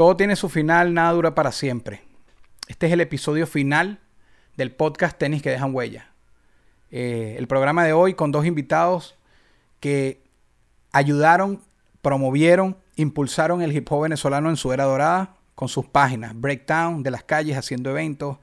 [0.00, 2.00] Todo tiene su final, nada dura para siempre.
[2.68, 3.98] Este es el episodio final
[4.56, 6.10] del podcast Tenis que dejan huella.
[6.90, 9.14] Eh, el programa de hoy con dos invitados
[9.78, 10.22] que
[10.90, 11.60] ayudaron,
[12.00, 17.10] promovieron, impulsaron el hip hop venezolano en su era dorada con sus páginas, Breakdown de
[17.10, 18.38] las calles, haciendo eventos,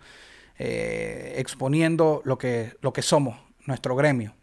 [0.59, 4.36] eh, exponiendo lo que, lo que somos, nuestro gremio.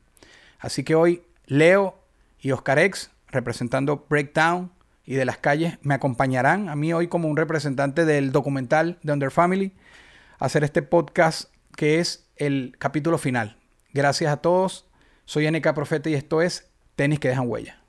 [0.59, 1.97] Así que hoy Leo
[2.41, 4.74] y Oscar X, representando Breakdown
[5.07, 9.13] y de las calles, me acompañarán a mí hoy como un representante del documental de
[9.13, 9.73] Under Family
[10.39, 13.59] a hacer este podcast que es el capítulo final.
[13.93, 14.87] Gracias a todos.
[15.25, 17.84] Soy NK Profeta y esto es Tenis que dejan huella.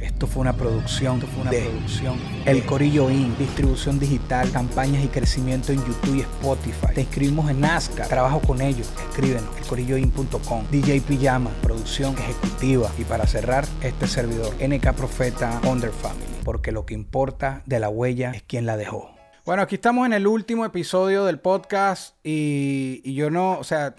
[0.00, 2.16] Esto fue una producción, esto fue una de producción.
[2.46, 3.36] El Corillo Inc.
[3.36, 6.94] Distribución digital, campañas y crecimiento en YouTube y Spotify.
[6.94, 8.08] Te inscribimos en Nazca.
[8.08, 8.90] Trabajo con ellos.
[9.10, 9.54] Escríbenos.
[9.58, 10.64] Elcorilloin.com.
[10.70, 11.50] DJ Pijama.
[11.62, 12.90] Producción ejecutiva.
[12.98, 14.54] Y para cerrar, este servidor.
[14.54, 16.24] NK Profeta Under Family.
[16.44, 19.10] Porque lo que importa de la huella es quién la dejó.
[19.44, 23.96] Bueno, aquí estamos en el último episodio del podcast y, y yo no, o sea,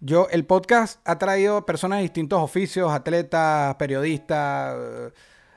[0.00, 5.10] yo, el podcast ha traído personas de distintos oficios, atletas, periodistas, eh,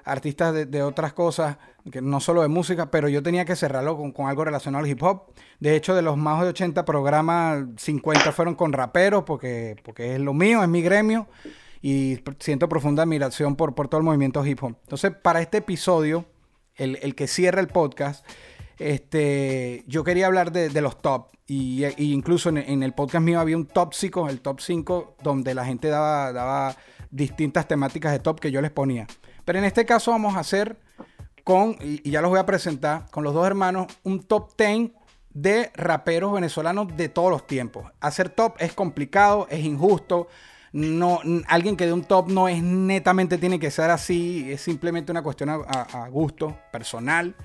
[0.03, 1.58] artistas de, otras cosas,
[1.89, 4.89] que no solo de música, pero yo tenía que cerrarlo con, con algo relacionado al
[4.89, 5.31] hip hop.
[5.59, 10.19] De hecho, de los más de 80 programas, 50 fueron con raperos, porque, porque es
[10.19, 11.28] lo mío, es mi gremio,
[11.81, 14.75] y siento profunda admiración por, por todo el movimiento hip hop.
[14.83, 16.25] Entonces, para este episodio,
[16.75, 18.25] el, el que cierra el podcast,
[18.79, 21.28] este, yo quería hablar de, los top.
[21.45, 25.66] Y, incluso en, el podcast mío había un top 5, el top 5, donde la
[25.66, 26.75] gente daba,
[27.12, 29.07] distintas temáticas de top que yo les ponía.
[29.45, 30.78] Pero en este caso vamos a hacer
[31.44, 34.91] con, y, ya los voy a presentar, con los dos hermanos, un top 10
[35.31, 37.91] de raperos venezolanos de todos los tiempos.
[38.00, 40.28] Hacer top es complicado, es injusto.
[40.72, 45.12] No, alguien que dé un top no es netamente tiene que ser así, es simplemente
[45.12, 47.35] una cuestión a gusto personal.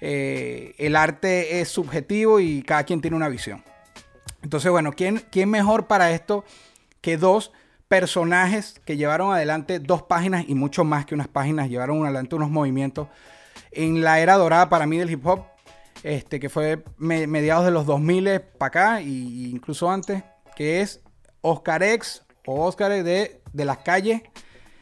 [0.00, 3.62] Eh, el arte es subjetivo y cada quien tiene una visión.
[4.42, 6.44] Entonces, bueno, ¿quién, ¿quién mejor para esto
[7.00, 7.52] que dos
[7.88, 12.48] personajes que llevaron adelante dos páginas y mucho más que unas páginas, llevaron adelante unos
[12.50, 13.08] movimientos
[13.72, 15.44] en la era dorada para mí del hip hop,
[16.02, 20.22] este, que fue me- mediados de los 2000 para acá e incluso antes,
[20.56, 21.00] que es
[21.42, 24.22] Oscar X o Oscar de, de las calles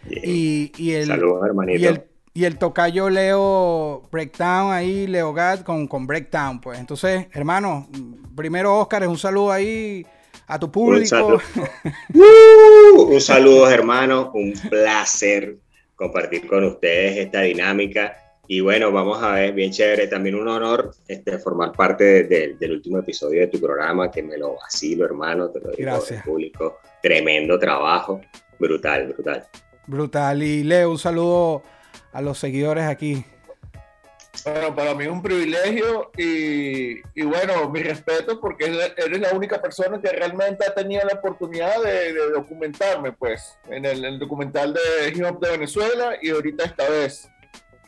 [0.09, 1.79] y, y el, Saludos, hermanito.
[1.81, 2.05] y el,
[2.39, 6.79] y el tocayo Leo Breakdown ahí, Leo Gad con, con Breakdown, pues.
[6.79, 7.89] Entonces, hermano,
[8.37, 10.07] primero Oscar, es un saludo ahí
[10.47, 11.07] a tu público.
[11.07, 11.41] saludo.
[12.15, 14.31] Uh, un saludo, hermano.
[14.35, 15.57] Un placer
[15.97, 18.17] compartir con ustedes esta dinámica.
[18.47, 20.07] Y bueno, vamos a ver, bien chévere.
[20.07, 24.23] También un honor este, formar parte de- de- del último episodio de tu programa, que
[24.23, 25.51] me lo vacilo, hermano.
[25.51, 26.25] Te lo digo Gracias.
[26.25, 26.79] público.
[27.03, 28.21] Tremendo trabajo.
[28.59, 29.45] Brutal, brutal.
[29.87, 30.43] Brutal.
[30.43, 31.63] Y Leo, un saludo
[32.13, 33.25] a los seguidores aquí.
[34.45, 39.61] Bueno, para mí es un privilegio y, y bueno, mi respeto porque eres la única
[39.61, 44.75] persona que realmente ha tenido la oportunidad de, de documentarme, pues, en el, el documental
[44.75, 47.29] de Hip Hop de Venezuela y ahorita esta vez.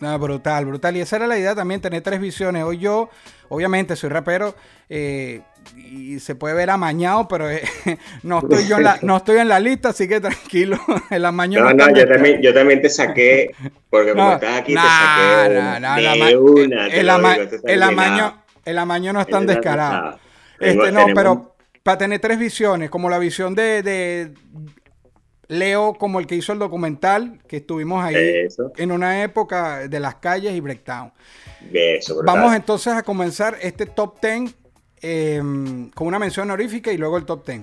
[0.00, 0.96] No, brutal, brutal.
[0.96, 2.64] Y esa era la idea también, tener tres visiones.
[2.64, 3.10] Hoy yo,
[3.50, 4.54] obviamente, soy rapero
[4.88, 5.42] eh,
[5.76, 7.62] y se puede ver amañado, pero eh,
[8.22, 10.78] no, estoy yo en la, no estoy en la lista, así que tranquilo.
[11.10, 13.50] El amaño No, está no, yo también, yo también te saqué,
[13.90, 17.12] porque como No, estás aquí, nah, te saqué nah, nah, de el una, el lo
[17.12, 20.18] ama- digo, el amaño, el amaño no es tan descarado.
[20.58, 24.34] Este, no, pero para tener tres visiones, como la visión de, de
[25.50, 28.72] Leo, como el que hizo el documental, que estuvimos ahí Eso.
[28.76, 31.12] en una época de las calles y breakdown.
[31.72, 32.22] Eso.
[32.24, 34.54] Vamos entonces a comenzar este top 10
[35.02, 35.42] eh,
[35.94, 37.62] con una mención honorífica y luego el top 10.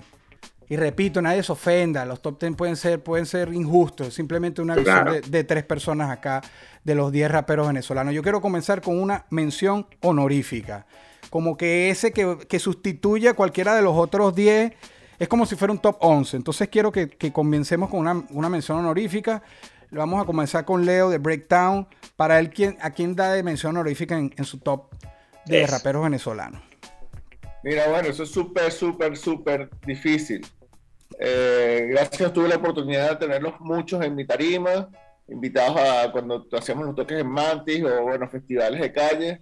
[0.70, 4.76] Y repito, nadie se ofenda, los top 10 pueden ser, pueden ser injustos, simplemente una
[4.76, 5.14] visión Claro.
[5.14, 6.42] de, de tres personas acá,
[6.84, 8.14] de los 10 raperos venezolanos.
[8.14, 10.86] Yo quiero comenzar con una mención honorífica,
[11.30, 14.74] como que ese que, que sustituye a cualquiera de los otros 10,
[15.20, 16.38] es como si fuera un top 11.
[16.38, 19.44] Entonces quiero que, que comencemos con una, una mención honorífica.
[19.92, 23.76] Vamos a comenzar con Leo de Breakdown, para él quien, a quien da de mención
[23.76, 24.94] honorífica en, en su top
[25.46, 26.62] de raperos venezolanos.
[27.64, 30.46] Mira, bueno, eso es súper, súper, súper difícil.
[31.20, 34.90] Eh, gracias, tuve la oportunidad de tenerlos muchos en mi tarima
[35.28, 39.42] invitados a cuando hacíamos los toques en Mantis o, bueno, festivales de calle.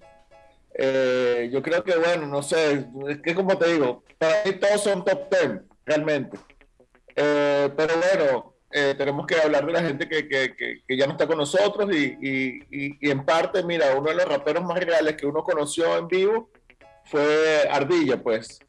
[0.78, 4.84] Eh, yo creo que, bueno, no sé, es que como te digo, para mí todos
[4.84, 6.38] son top 10, realmente.
[7.16, 10.54] Eh, pero bueno, eh, tenemos que hablar de la gente que, que,
[10.86, 14.26] que, ya no está con nosotros y, y, y, en parte, mira, uno de los
[14.26, 16.50] raperos más reales que uno conoció en vivo
[17.06, 18.60] fue Ardilla, pues.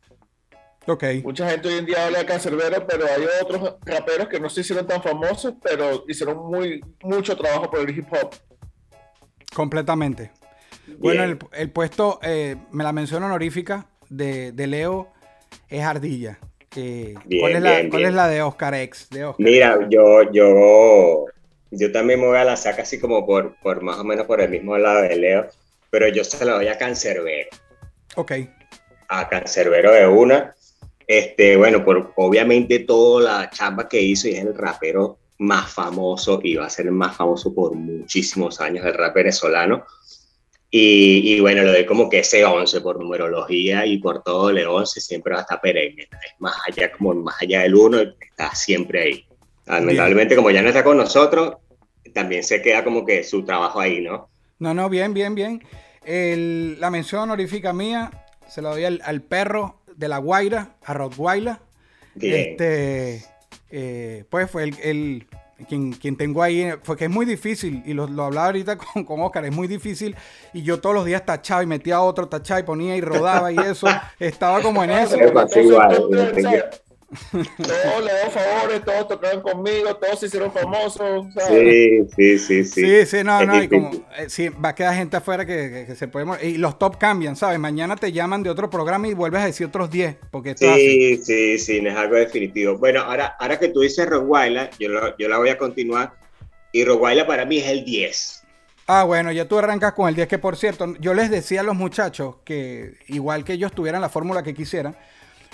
[0.86, 1.02] Ok.
[1.24, 4.60] Mucha gente hoy en día habla de Cancerbero, pero hay otros raperos que no se
[4.60, 8.30] hicieron tan famosos, pero hicieron muy, mucho trabajo por el hip hop.
[9.52, 10.30] Completamente.
[10.98, 15.12] Bueno, el, el, puesto, eh, me la mención honorífica de, de Leo
[15.68, 16.38] es Ardilla.
[16.74, 19.08] bien, ¿cuál, es la, bien, ¿Cuál es la de Oscar X?
[19.10, 19.44] De Oscar?
[19.44, 21.26] Mira, yo, yo,
[21.70, 24.40] yo también me voy a la saca así como por, por más o menos por
[24.40, 25.46] el mismo lado de Leo,
[25.90, 27.50] pero yo se la doy a Cancerbero.
[28.16, 28.32] Ok.
[29.08, 30.54] A Cancerbero de una.
[31.06, 36.40] Este, bueno, por obviamente toda la chamba que hizo y es el rapero más famoso
[36.42, 39.84] y va a ser el más famoso por muchísimos años, el rap venezolano.
[40.70, 44.66] Y, y, bueno, lo doy como que ese 11 por numerología y por todo el
[44.66, 46.02] 11 siempre va a estar perenne.
[46.02, 49.26] Es más allá, como más allá del 1, está siempre ahí.
[49.66, 51.56] Lamentablemente, como ya no está con nosotros,
[52.12, 54.28] también se queda como que su trabajo ahí, ¿no?
[54.58, 55.62] No, no, bien, bien, bien.
[56.04, 58.10] El, la mención honorífica mía
[58.48, 61.56] se la doy al, al perro de la Guaira, a Rottweiler.
[62.20, 63.24] Este,
[63.70, 65.26] eh, pues fue el, el
[65.68, 69.04] quien, quien, tengo ahí, fue que es muy difícil, y lo, lo hablaba ahorita con,
[69.04, 70.14] con, Oscar, es muy difícil,
[70.52, 73.58] y yo todos los días tachaba y metía otro, tachaba y ponía y rodaba y
[73.58, 73.86] eso,
[74.18, 75.16] estaba como en eso.
[77.08, 81.26] Todos le doy favores, todos tocaron conmigo, todos se hicieron famosos.
[81.48, 82.80] Sí, sí, sí, sí.
[82.80, 85.86] Sí, sí, no, no, y como, eh, sí, va a quedar gente afuera que, que,
[85.86, 86.26] que, se puede...
[86.46, 87.58] Y los top cambian, ¿sabes?
[87.60, 91.16] Mañana te llaman de otro programa y vuelves a decir otros 10, porque Sí, así.
[91.22, 92.76] sí, sí, no es algo definitivo.
[92.76, 96.14] Bueno, ahora, ahora que tú dices Roguayla, yo, lo, yo la voy a continuar,
[96.72, 98.42] y Roguayla para mí es el 10.
[98.88, 101.64] Ah, bueno, ya tú arrancas con el 10, que por cierto, yo les decía a
[101.64, 104.96] los muchachos que igual que ellos tuvieran la fórmula que quisieran,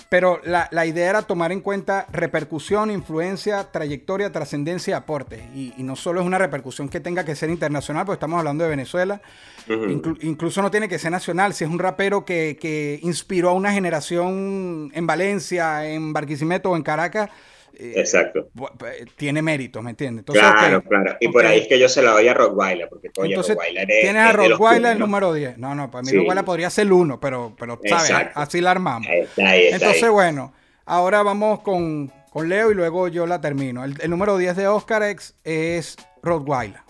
[0.08, 5.48] pero la, la, idea era tomar en cuenta repercusión, influencia, trayectoria, trascendencia y aporte.
[5.54, 8.64] Y, y, no solo es una repercusión que tenga que ser internacional, porque estamos hablando
[8.64, 9.22] de Venezuela.
[9.68, 9.90] Uh -huh.
[9.90, 11.54] Inclu incluso no tiene que ser nacional.
[11.54, 16.76] Si es un rapero que, que, inspiró a una generación en Valencia, en Barquisimeto o
[16.76, 17.30] en Caracas.
[17.78, 18.48] Exacto.
[18.86, 20.24] Eh, tiene mérito, ¿me entiendes?
[20.24, 20.88] claro, okay.
[20.88, 21.10] claro.
[21.20, 21.28] Y okay.
[21.32, 24.00] por ahí es que yo se la doy a Rottweiler, porque coño, Entonces, Rottweiler es,
[24.02, 25.58] Tienes a Rottweiler el número 10.
[25.58, 26.18] No, no, para mí sí.
[26.44, 28.10] Podría ser el 1, pero, pero ¿sabes?
[28.10, 28.40] Exacto.
[28.40, 29.08] Así la armamos.
[29.08, 30.10] Ahí está, ahí está, Entonces, ahí.
[30.10, 30.52] bueno,
[30.84, 33.84] ahora vamos con, con, Leo y luego yo la termino.
[33.84, 36.80] El, el número 10 de Oscar X es Rottweiler,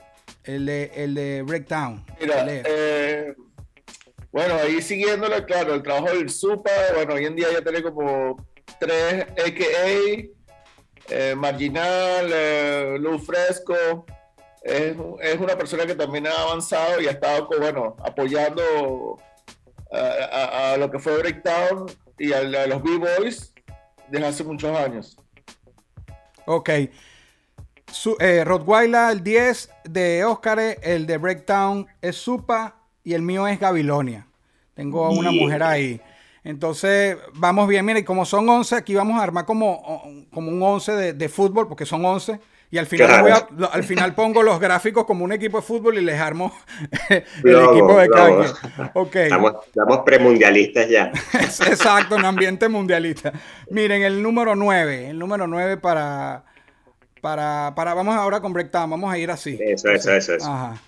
[0.45, 2.05] el de, el de Breakdown.
[2.21, 3.35] Mira, eh,
[4.33, 8.37] bueno, ahí siguiéndolo, claro, el trabajo del SUPA, bueno, hoy en día ya tiene como
[8.81, 10.29] tres AKA
[11.09, 14.07] eh, Marginal, eh, Luz Fresco.
[14.63, 19.19] Es, es, una persona que también ha avanzado y ha estado, bueno, apoyando
[19.93, 21.87] a, a, a lo que fue Breakdown
[22.19, 23.53] y a, a los B-Boys
[24.09, 25.17] desde hace muchos años.
[26.47, 26.71] Ok.
[27.91, 33.47] Su, eh, Rottweiler, el 10 de Oscar, el de Breakdown es Supa y el mío
[33.47, 34.27] es Gabilonia.
[34.75, 35.43] Tengo a una yeah.
[35.43, 36.01] mujer ahí.
[36.45, 37.85] Entonces, vamos bien.
[37.85, 41.69] Mire, como son 11, aquí vamos a armar como, como un 11 de, de fútbol,
[41.69, 42.41] porque son 11.
[42.73, 43.49] Y al final, claro.
[43.65, 46.51] a, al final pongo los gráficos como un equipo de fútbol y les armo
[47.11, 48.47] el bravo, equipo de calle.
[48.95, 49.23] Okay.
[49.25, 51.13] Estamos, estamos premundialistas ya.
[51.35, 53.31] Exacto, un ambiente mundialista.
[53.69, 55.11] Miren, el número 9.
[55.11, 56.45] El número 9 para,
[57.21, 57.93] para, para.
[57.93, 58.89] Vamos ahora con Breakdown.
[58.89, 59.59] Vamos a ir así.
[59.61, 60.35] Eso, eso, eso.
[60.37, 60.51] eso.
[60.51, 60.81] Ajá.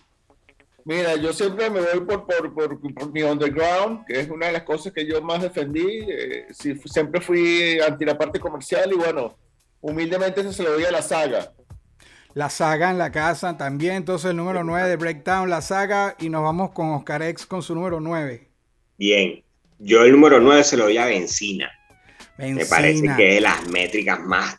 [0.84, 4.52] Mira, yo siempre me voy por, por, por, por, mi underground, que es una de
[4.52, 6.04] las cosas que yo más defendí.
[6.06, 6.46] Eh,
[6.84, 9.34] siempre fui anti la parte comercial y bueno,
[9.80, 11.52] humildemente eso se lo doy a la saga.
[12.34, 16.28] La saga en la casa también, entonces el número 9 de Breakdown, la saga, y
[16.28, 18.46] nos vamos con Oscar X con su número 9.
[18.98, 19.42] Bien,
[19.78, 21.70] yo el número 9 se lo doy a Benzina.
[22.36, 22.60] Benzina.
[22.60, 24.58] Me parece que es de las métricas más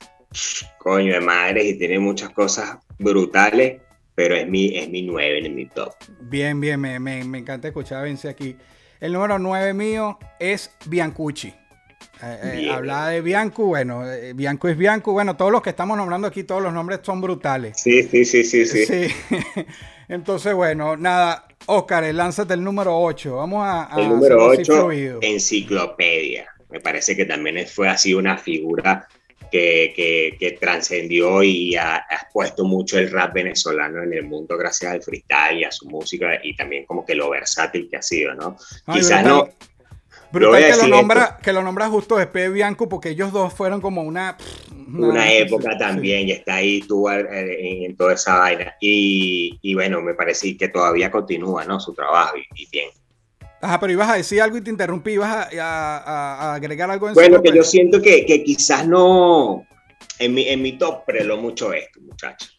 [0.79, 3.81] coño de madres y tiene muchas cosas brutales
[4.15, 5.93] pero es mi, es mi 9 en mi top.
[6.21, 8.55] Bien, bien, me, me, me encanta escuchar a Vence aquí.
[8.99, 11.53] El número 9 mío es Biancucci.
[12.23, 15.97] Eh, eh, habla de Bianco, bueno, eh, Bianco es Bianco, bueno, todos los que estamos
[15.97, 17.77] nombrando aquí, todos los nombres son brutales.
[17.77, 18.85] Sí, sí, sí, sí, sí.
[18.85, 19.13] sí.
[20.07, 23.35] Entonces, bueno, nada, Oscar, lánzate el número 8.
[23.35, 23.93] Vamos a...
[23.93, 26.47] a el número 8, enciclopedia.
[26.69, 29.07] Me parece que también fue así una figura
[29.51, 34.57] que, que, que trascendió y ha, ha, expuesto mucho el rap venezolano en el mundo
[34.57, 38.01] gracias al freestyle y a su música y también como que lo versátil que ha
[38.01, 38.57] sido, ¿no?
[38.85, 39.75] Ay, Quizás brutal, no...
[40.31, 43.79] Brutal que lo, nombra, que lo nombra justo después de Bianco, porque ellos dos fueron
[43.79, 44.37] como una.
[44.87, 48.75] Una, época también, y está ahí tú eh, en, toda esa vaina.
[48.81, 51.79] Y, y, bueno, me parece que todavía continúa, ¿no?
[51.79, 52.89] Su trabajo y, bien.
[53.65, 57.15] Ajá, pero ibas a decir algo y te interrumpí, ibas a, a, agregar algo en
[57.15, 59.65] Bueno, que yo siento que, que quizás no.
[60.19, 62.55] En mi, en mi top prelo mucho esto, muchachos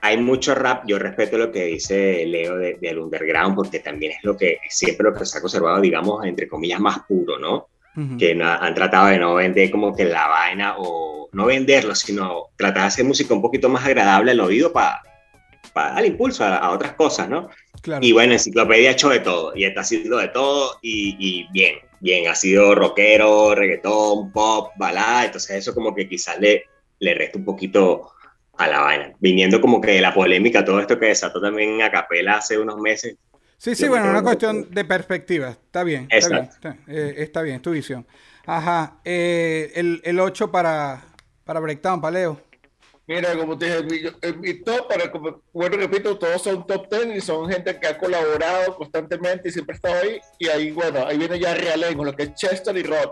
[0.00, 4.36] hay mucho rap, yo respeto lo que dice Leo del underground, porque también es lo
[4.36, 7.68] que siempre lo que se ha conservado, digamos, entre comillas, más puro, ¿no?
[8.16, 12.82] Que han tratado de no vender como que la vaina, o no venderlo, sino tratar
[12.82, 15.02] de hacer música un poquito más agradable al oído para
[15.78, 17.50] para dar impulso a, otras cosas, ¿no?
[17.82, 18.04] Claro.
[18.04, 21.76] Y bueno, Enciclopedia ha hecho de todo, y está haciendo de todo, y, y bien,
[22.00, 26.64] bien, ha sido rockero, reggaetón, pop, balada, entonces eso como que quizás le,
[26.98, 28.10] le resta un poquito
[28.56, 29.12] a la vaina.
[29.20, 32.78] Viniendo como que de la polémica, todo esto que desató también a Capela hace unos
[32.80, 33.16] meses.
[33.56, 35.50] Sí, sí, bueno, una cuestión de perspectiva.
[35.50, 36.08] Está bien.
[36.10, 36.50] Está bien,
[36.88, 38.04] eh, está, bien, es tu visión.
[38.46, 38.98] Ajá.
[39.04, 41.04] Eh, el, el 8 para,
[41.44, 42.47] para Breakdown, para Leo.
[43.08, 45.10] Mira, como te dije, en mi, top, para,
[45.54, 49.72] bueno, repito, todos son top 10 y son gente que ha colaborado constantemente y siempre
[49.72, 50.20] ha estado ahí.
[50.38, 53.08] Y ahí, bueno, ahí viene ya Real con lo que es Chester y Rod.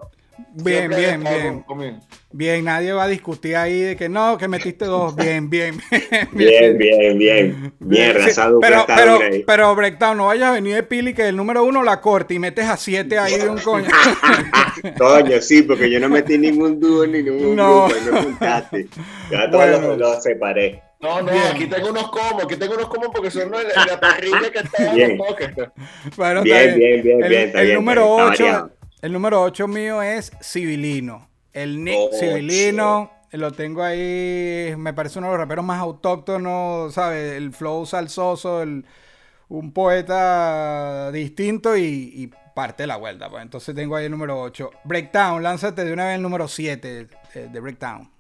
[0.55, 2.01] Bien, bien, bien.
[2.33, 5.15] Bien, nadie va a discutir ahí de que no, que metiste dos.
[5.17, 5.79] Bien, bien.
[6.33, 7.75] bien, bien, bien.
[7.79, 11.65] Mierda, sí, pero, pero, pero, Breakdown, no vayas a venir de Pili que el número
[11.65, 13.89] uno la corte y metes a siete ahí de un coño.
[14.99, 17.89] coño, sí, porque yo no metí ningún dúo ni ningún no.
[17.89, 18.89] grupo, no juntaste.
[19.31, 20.83] Ya todos los, separé.
[21.01, 24.51] No, no, aquí tengo unos comos, aquí tengo unos comos porque son en la parrilla
[24.51, 25.13] que está bien.
[25.13, 30.03] en los Bueno, bien, bien, bien, bien, el, el número 8 el número 8 mío
[30.03, 31.29] es Civilino.
[31.53, 36.95] El Nick oh, Civilino, lo tengo ahí, me parece uno de los raperos más autóctonos,
[36.95, 37.37] ¿sabes?
[37.37, 38.63] El flow salsoso,
[39.49, 43.29] un poeta distinto y, parte de la vuelta.
[43.29, 43.43] Pues.
[43.43, 44.71] Entonces tengo ahí el número 8.
[44.85, 48.16] Breakdown, lánzate de una vez el número 7 de Breakdown.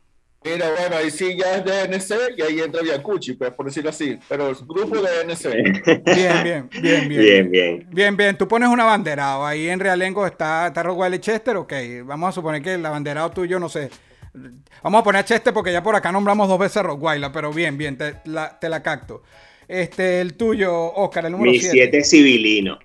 [0.47, 4.17] Mira, bueno, ahí sí ya es DNC y ahí entra Biancucci, pues, por decirlo así.
[4.29, 6.05] Pero el grupo de DNC.
[6.05, 7.21] Bien, bien, bien, bien.
[7.21, 7.89] Bien, bien.
[7.91, 8.39] Bien, bien.
[8.39, 9.45] Tú pones un abanderado.
[9.45, 11.57] Ahí en Realengo está, está Rockwell y Chester.
[11.57, 11.73] Ok,
[12.05, 13.91] vamos a suponer que el abanderado tuyo, no sé.
[14.83, 17.53] Vamos a poner a Chester porque ya por acá nombramos dos veces a Rockwell, pero
[17.53, 19.23] bien, bien, te la, te la capto.
[19.67, 21.67] Este, el tuyo, Oscar, el número 7.
[21.67, 22.79] Mi 7 civilino.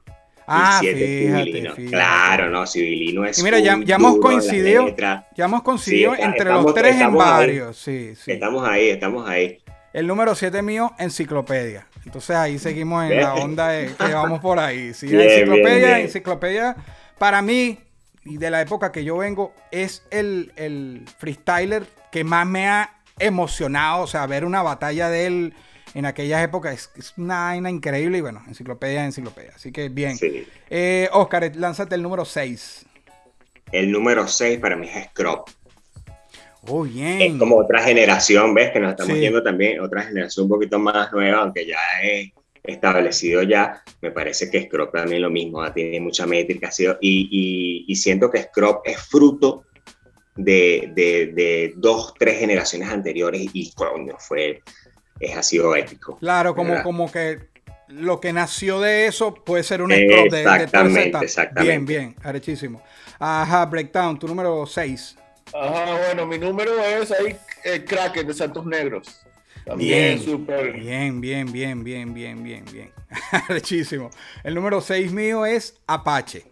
[0.53, 3.39] Ah, fíjate, Claro, no, Civilino es.
[3.39, 7.77] Y mira, ya, hemos coincidido, ya hemos coincidido entre los tres en varios.
[7.77, 8.31] Sí, sí.
[8.31, 9.59] Estamos ahí, estamos ahí.
[9.93, 11.87] El número 7 mío, enciclopedia.
[12.05, 14.93] Entonces ahí seguimos en la onda de que vamos por ahí.
[14.93, 16.75] Sí, enciclopedia, enciclopedia,
[17.17, 17.77] para mí,
[18.23, 22.93] y de la época que yo vengo, es el, el freestyler que más me ha
[23.19, 24.03] emocionado.
[24.03, 25.53] O sea, ver una batalla de él
[25.93, 29.51] en aquellas épocas es, una vaina increíble y bueno, enciclopedia, enciclopedia.
[29.55, 30.17] Así que bien.
[30.69, 32.85] Eh, Oscar, lánzate el número 6.
[33.71, 35.49] El número 6 para mí es Scrop.
[36.67, 37.21] Oh, bien.
[37.21, 38.71] Es como otra generación, ¿ves?
[38.71, 42.29] Que nos estamos viendo también, otra generación un poquito más nueva, aunque ya es
[42.63, 43.81] establecido ya.
[44.01, 46.69] Me parece que Scrop también lo mismo, tiene mucha métrica.
[47.01, 49.65] Y, y, siento que Scrop es fruto
[50.35, 54.61] de, de, de, dos, tres generaciones anteriores y coño, fue
[55.21, 56.17] es, ha sido épico.
[56.17, 57.51] Claro, como, como que
[57.87, 61.61] lo que nació de eso puede ser un scroll de, exactamente, exactamente.
[61.61, 62.81] Bien, bien, arechísimo.
[63.19, 65.17] Ajá, Breakdown, tu número 6.
[65.53, 69.21] Ajá, bueno, mi número es ahí el Kraken de Santos Negros.
[69.65, 70.73] También, bien, súper.
[70.73, 72.91] Bien, bien, bien, bien, bien, bien, bien.
[73.49, 74.09] Arechísimo.
[74.43, 76.50] El número 6 mío es Apache.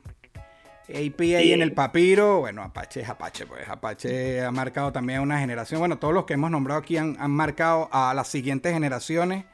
[0.90, 5.40] APA en el papiro, bueno, Apache es Apache, pues Apache ha marcado también a una
[5.40, 9.46] generación, bueno, todos los que hemos nombrado aquí han, marcado a las siguientes generaciones,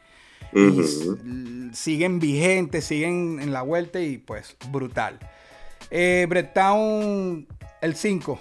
[1.74, 5.20] siguen vigentes, siguen en la vuelta y pues brutal.
[5.92, 7.48] Eh, Town,
[7.82, 8.40] el 5.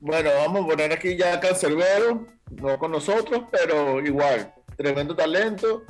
[0.00, 5.84] Bueno, vamos a poner aquí ya Cancerbero, no con nosotros, pero igual, tremendo talento.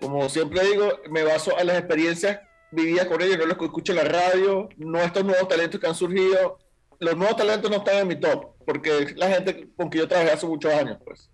[0.00, 2.40] Como siempre digo, me baso a las experiencias
[2.76, 5.94] vivía con ellos, no los escucho en la radio, no estos nuevos talentos que han
[5.94, 6.58] surgido,
[6.98, 10.32] los nuevos talentos no están en mi top, porque la gente con que yo trabajé
[10.32, 11.30] hace muchos años, pues.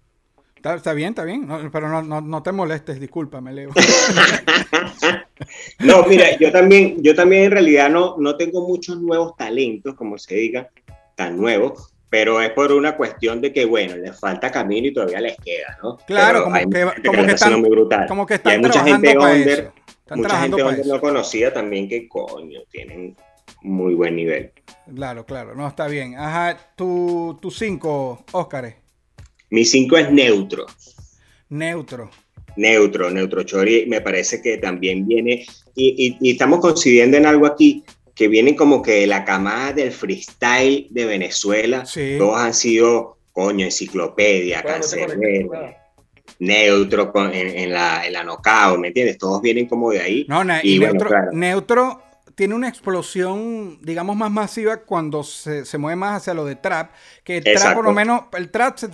[0.57, 3.71] Está, bien, está bien, pero no, no, te molestes, discúlpame, Leo.
[5.81, 10.19] no, mira, yo también, yo también en realidad no, no tengo muchos nuevos talentos, como
[10.19, 10.71] se diga,
[11.17, 15.21] tan nuevos, pero es por una cuestión de que, bueno, les falta camino y todavía
[15.21, 15.97] les queda, ¿no?
[16.07, 16.63] Claro, como que,
[17.05, 19.73] como que, están, como que están hay mucha gente under,
[20.17, 23.17] mucha gente under no conocida también que, coño, tienen
[23.63, 24.53] muy buen nivel.
[24.95, 26.17] Claro, claro, no, está bien.
[26.17, 28.77] Ajá, tu, tu cinco, Óscar.
[29.51, 30.67] Mi cinco es neutro.
[31.49, 32.11] Neutro.
[32.57, 37.47] Neutro, neutro Chori, me parece que también viene, y, y, y estamos coincidiendo en algo
[37.47, 37.83] aquí,
[38.15, 42.17] que vienen como que la camada del freestyle de Venezuela, Sí.
[42.19, 45.51] todos han sido, coño, enciclopedia, cancerbero,
[46.43, 49.19] neutro con- en, en la, en la knockout, ¿me entiendes?
[49.19, 50.27] Todos vienen como de ahí.
[50.29, 51.31] No, Y y bueno, neutro, claro.
[51.33, 52.03] Neutro
[52.35, 56.91] tiene una explosión, digamos, más masiva cuando se, se mueve más hacia lo de trap.
[57.25, 58.89] Que el trap, por lo menos, el trap se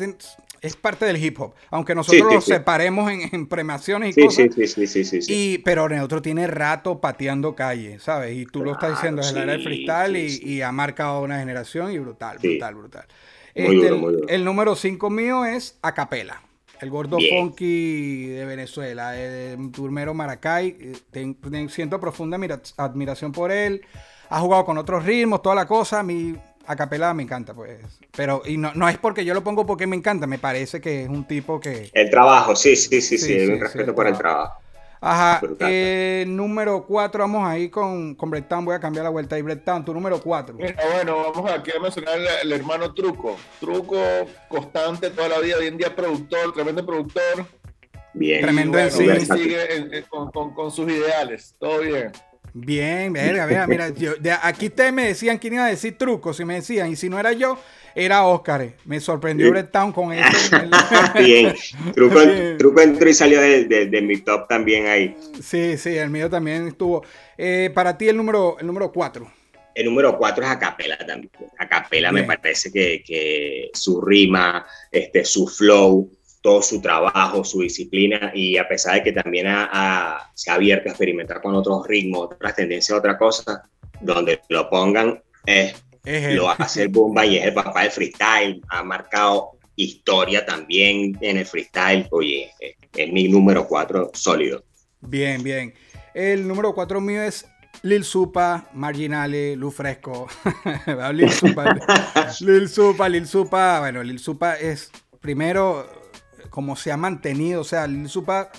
[0.60, 1.54] es parte del hip hop.
[1.70, 2.52] Aunque nosotros Sí, sí, lo sí.
[2.52, 4.48] separemos en, en premaciones y cosas.
[4.54, 5.32] sí, sí, sí, sí, sí, sí.
[5.54, 8.36] Y, pero Neutro tiene rato pateando calle, ¿sabes?
[8.36, 11.92] Y tú lo estás diciendo la era del sí, freestyle y, ha marcado una generación
[11.92, 13.06] y brutal, brutal, brutal.
[13.54, 14.28] Muy Este, el, duro.
[14.28, 16.42] el número 5 mío es Acapela.
[16.80, 17.46] El gordo Bien.
[17.46, 20.76] funky de Venezuela, el turmero Maracay.
[20.80, 23.82] eh, ten- ten- siento profunda admira- admiración por él.
[24.30, 26.00] Ha jugado con otros ritmos, toda la cosa.
[26.00, 27.80] A mí, Acapela me encanta, pues.
[28.14, 31.04] Pero, y no, no es porque yo lo pongo porque me encanta, me parece que
[31.04, 31.90] es un tipo que.
[31.94, 34.60] El trabajo, sí, sí, sí, sí, Sí, sí, un sí, respeto el por el trabajo.
[35.00, 38.64] Ajá, eh, número 4, vamos ahí con, con Breakdown.
[38.64, 40.54] Voy a cambiar la vuelta ahí, Breakdown, tu número 4.
[40.56, 43.36] Mira, bueno, vamos aquí a mencionar el, el hermano Truco.
[43.60, 43.96] Truco
[44.48, 47.46] constante toda la vida, hoy en día productor, tremendo productor.
[48.14, 48.40] Bien.
[48.42, 49.06] Tremendo Y en sí.
[49.06, 49.42] versátil.
[49.44, 51.54] sigue en- en- con, con- con sus ideales.
[51.60, 52.10] Todo bien.
[52.54, 56.40] Bien, verga, verga, mira, yo- de- aquí ustedes me decían quién iba a decir trucos,
[56.40, 57.58] y me decían, y si no era yo,
[58.04, 58.74] era Oscar.
[58.84, 59.50] Me sorprendió Sí.
[59.50, 60.56] Breakdown con eso.
[61.18, 61.54] Bien.
[61.94, 65.16] Truco, entró y salió de, de- de mi top también ahí.
[65.42, 67.04] sí, sí, el mío también estuvo.
[67.36, 69.30] Eh, para ti el número, el número 4.
[69.74, 71.30] El número cuatro es Acapela también.
[71.56, 76.10] Acapela me parece que, que su rima, este, su flow,
[76.42, 80.54] todo su trabajo, su disciplina, y a pesar de que también ha- ha- se ha
[80.54, 85.74] abierto a experimentar con otros ritmos, otras tendencias, otra cosa, donde lo pongan, es,
[86.08, 86.36] Es él.
[86.36, 88.60] lo hace el bomba y es el papá del freestyle.
[88.68, 92.06] Ha marcado historia también en el freestyle.
[92.10, 94.64] Oye, es, es mi número cuatro sólido.
[95.00, 95.74] Bien, bien.
[96.14, 97.46] El número 4 mío es
[97.82, 100.26] Lil Supa, Marginale, Lu Fresco.
[101.12, 101.76] Lil Supa,
[102.40, 103.80] Lil Supa, Lil Supa.
[103.80, 105.88] Bueno, Lil Supa es primero
[106.50, 107.60] como se ha mantenido.
[107.60, 108.50] O sea, Lil Supa.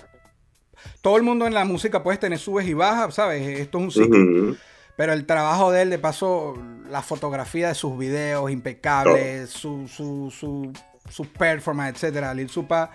[1.01, 3.46] Todo el mundo en la música puede tener subes y bajas, ¿sabes?
[3.60, 4.56] Esto es un ciclo.
[5.00, 6.56] Pero el trabajo de él, de paso,
[6.90, 10.74] la fotografía de sus videos, impecable, su, su, su,
[11.10, 12.34] su performance, etcétera.
[12.34, 12.92] Lil Supa,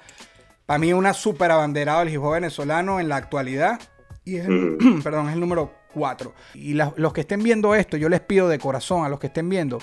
[0.66, 3.80] para mí, una súper abanderado del hip hop venezolano en la actualidad.
[4.22, 5.00] Y es, el- Ujú.
[5.02, 6.34] perdón, es el número 4.
[6.52, 9.28] Y la- los que estén viendo esto, yo les pido de corazón a los que
[9.28, 9.78] estén viendo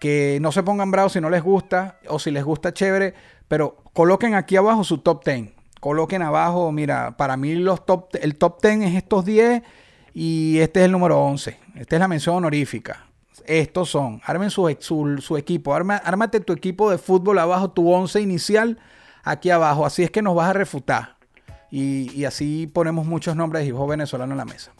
[0.00, 3.12] que no se pongan bravos si no les gusta o si les gusta chévere,
[3.46, 5.50] pero coloquen aquí abajo su top 10.
[5.80, 9.62] Coloquen abajo, mira, para mí los top, el top 10 es estos 10
[10.14, 11.56] y este es el número 11.
[11.76, 13.06] Esta es la mención honorífica.
[13.46, 17.90] Estos son, armen su, su, su equipo, arma, ármate tu equipo de fútbol abajo, tu
[17.92, 18.78] 11 inicial
[19.24, 19.84] aquí abajo.
[19.84, 21.16] Así es que nos vas a refutar.
[21.70, 24.72] Y, y así ponemos muchos nombres de hip hop venezolano en la mesa.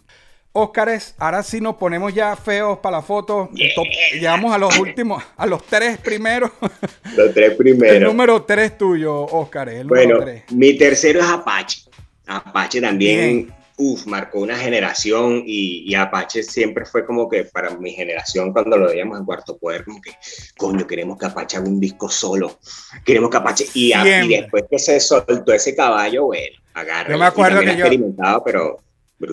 [0.55, 3.49] Óscares, ahora sí nos ponemos ya feos para la foto.
[3.57, 6.51] El top- llegamos a los últimos, a los tres primeros.
[7.17, 8.03] Los tres el primeros.
[8.13, 9.77] número tres tuyo, Óscares.
[9.81, 10.45] El número Bueno, tres.
[10.53, 11.83] mi tercero es Apache.
[12.27, 13.55] Apache también, Bien.
[13.77, 18.77] Uf, marcó una generación y, y Apache siempre fue como que para mi generación cuando
[18.77, 20.13] lo veíamos en Cuarto Poder, como que,
[20.57, 22.59] coño, queremos que Apache haga un disco solo,
[23.05, 24.41] queremos que Apache, y, a- y Siempre.
[24.43, 27.11] después que se soltó ese caballo, bueno, agarra.
[27.13, 28.79] Yo me acuerdo que yo- experimentado, pero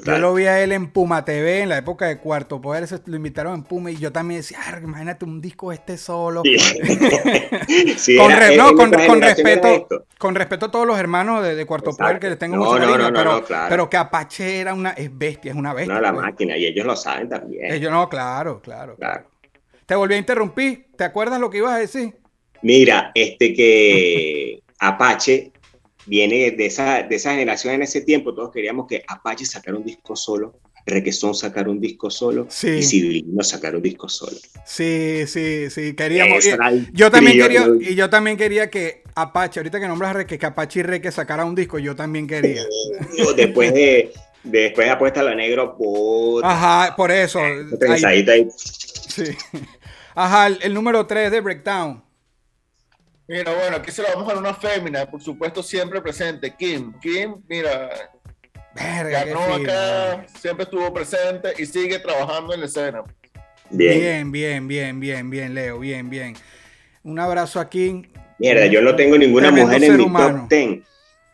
[0.06, 2.88] Yo lo vi a él en Puma TV en la época de Cuarto Poder.
[3.06, 6.44] Lo invitaron en Puma y yo también decía, "Arg, imagínate un disco este solo.
[6.44, 6.56] Sí.
[7.98, 10.06] Sí, con, era- re- en no, con, nuestra con generación era respeto, esto.
[10.18, 12.04] con respeto a todos los hermanos de, de Cuarto Exacto.
[12.08, 13.70] Poder que les tengo No, mucho cariño, no, claro.
[13.70, 15.94] pero que Apache era una es bestia, es una bestia.
[15.96, 16.24] No, la pues.
[16.24, 17.72] máquina, y ellos lo saben también.
[17.74, 19.26] Ellos no, claro, claro, Claro.
[19.86, 20.86] Te volví a interrumpir.
[20.96, 22.16] ¿Te acuerdas lo que ibas a decir?
[22.62, 25.52] Mira, este que Apache
[26.10, 29.86] viene de esa, de esa generación en ese tiempo, todos queríamos que Apache sacara un
[29.86, 32.70] disco solo, Requesón sacara un disco solo Sí.
[32.70, 34.36] y Civilino sacara un disco solo.
[34.66, 36.44] Sí, sí, sí, queríamos.
[36.46, 36.50] Y-
[36.94, 40.80] yo también quería, y yo también quería que Apache, ahorita que nombras Reque, que Apache
[40.80, 42.64] y Reque sacara un disco, yo también quería.
[43.36, 44.12] Después de, de-
[44.44, 47.40] después de Apuesta a lo Negro, puta, Ajá, por eso.
[47.40, 48.48] ahí- ahí.
[49.08, 49.24] sí.
[50.16, 52.04] Ajá, el, el número 3 de Breakdown.
[53.30, 56.52] Mira, bueno, aquí se lo vamos a dar una fémina, por supuesto, siempre presente.
[56.58, 56.92] Kim.
[57.00, 57.88] Kim, mira,
[58.74, 63.04] Verga, ganó acá, siempre estuvo presente y sigue trabajando en la escena.
[63.70, 64.00] Bien.
[64.00, 66.34] Bien, bien, bien, bien, bien, Leo, bien, bien.
[67.04, 68.02] Un abrazo aquí.
[68.40, 70.40] Mierda, yo no tengo ninguna Tremendo mujer en mi humano.
[70.40, 70.80] top 10.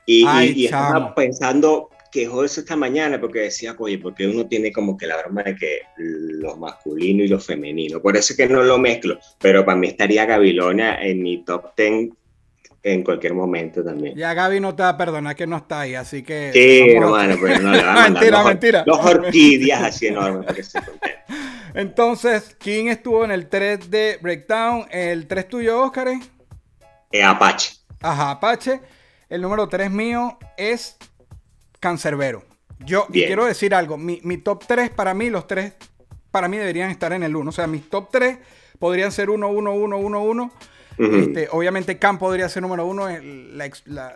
[0.06, 4.26] Y, Ay, y- y estaba pensando que joder eso esta mañana porque decía, oye, porque
[4.26, 8.02] uno tiene como que la broma de que lo masculino y lo femenino.
[8.02, 9.20] Por eso es que no lo mezclo.
[9.42, 12.10] Pero para mí estaría Gabilonia en mi top 10
[12.84, 14.16] en cualquier momento también.
[14.16, 16.52] Ya Gaby no te va a perdonar que no está ahí, así que.
[16.54, 18.84] Sí, a- hermano, pero no le va a mandar Mentira, mentira.
[18.86, 21.16] dos orquídeas así enormes para que se contente.
[21.74, 24.86] Entonces, ¿quién estuvo en el 3 de Breakdown?
[24.90, 26.08] ¿El 3 tuyo, Oscar?
[27.12, 27.74] Eh, Apache.
[28.02, 28.80] Ajá, Apache.
[29.28, 30.96] El número 3 mío es
[31.90, 32.44] Cancerbero.
[32.80, 33.96] Yo y quiero decir algo.
[33.96, 35.74] Mi, mi top 3, para mí, los tres,
[36.32, 37.48] para mí deberían estar en el 1.
[37.48, 38.40] O sea, mis top 3
[38.80, 40.52] podrían ser 1, 1, 1, 1, 1.
[40.98, 41.16] Ujú.
[41.16, 43.10] Este, obviamente, Cam podría ser número 1.
[43.10, 44.16] El, la ex- la-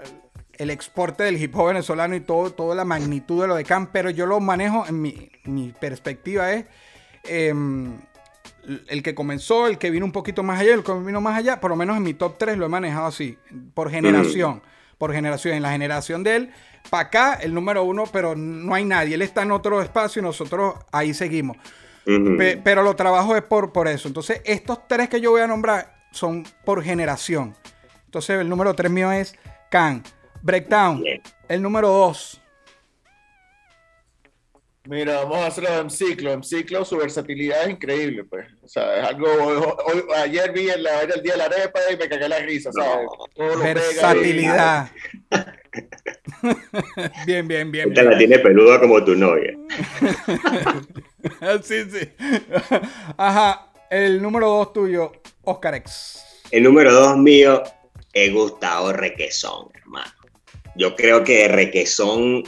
[0.53, 3.87] el exporte del hip hop venezolano y todo, toda la magnitud de lo de Cam.
[3.91, 6.65] Pero yo lo manejo, en mi, mi perspectiva es.
[7.25, 7.99] em,
[8.87, 11.59] el que comenzó, el que vino un poquito más allá, el que vino más allá,
[11.61, 13.37] por lo menos en mi top 3 lo he manejado así,
[13.73, 14.61] por generación,
[14.97, 15.55] por generación.
[15.55, 16.51] En la generación de él,
[16.89, 19.15] para acá, el número uno, pero no hay nadie.
[19.15, 21.57] Él está en otro espacio y nosotros ahí seguimos.
[22.05, 24.07] Pe- pero lo trabajo es por, por eso.
[24.07, 27.55] Entonces, estos tres que yo voy a nombrar son por generación.
[28.05, 29.35] Entonces, el número 3 mío es
[29.69, 30.01] Can.
[30.41, 31.03] Breakdown.
[31.47, 32.41] El número 2.
[34.85, 36.31] Mira, vamos a hacerlo en ciclo.
[36.33, 38.47] En ciclo su versatilidad es increíble, pues.
[38.63, 39.27] O sea, es algo.
[39.85, 42.39] hoy- ayer vi en la, era el día de la arepa y me cagué la
[42.39, 43.07] risa, ¿sabes?
[43.35, 44.89] Todo lo pega y- Versatilidad.
[47.25, 47.89] bien, bien, bien.
[47.89, 48.11] Esta bien.
[48.11, 49.55] la tiene peluda como tu novia.
[51.63, 52.09] sí, sí.
[53.17, 53.71] Ajá.
[53.89, 55.11] El número 2 tuyo,
[55.43, 56.23] Oscar X.
[56.51, 57.63] El número dos mío
[58.13, 60.11] es Gustavo Requesón, hermano.
[60.75, 62.43] Yo creo que Requesón,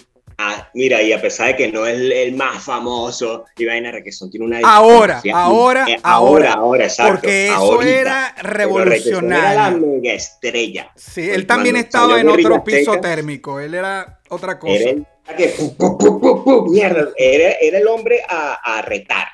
[0.49, 3.91] ah, mira, y a pesar de que no es el, el más famoso, y vaina
[3.91, 6.01] Requesón tiene una Ahora, ahora, eh, ahora.
[6.03, 7.13] ahora, ahora, exacto.
[7.13, 7.99] Porque eso ahorita.
[8.01, 9.77] era Requesón Era la revolucionario.
[9.87, 10.91] mega estrella.
[10.95, 13.59] Sí, él también estaba en otro piso Azteca, térmico.
[13.59, 14.73] Él era otra cosa.
[14.73, 15.05] Era el,
[15.37, 19.27] que, pu, pu, pu, pu, pu, mierda, era, era el hombre a, a retar.